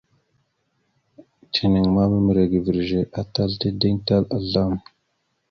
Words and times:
Tinaŋ 1.53 1.85
ma 1.95 2.03
miməre 2.11 2.43
ga 2.51 2.59
virəze, 2.65 3.01
atal 3.19 3.51
tideŋ 3.59 3.95
tal 4.07 4.23
azlam. 4.37 4.73